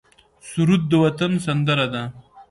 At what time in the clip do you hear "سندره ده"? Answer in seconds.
1.45-2.03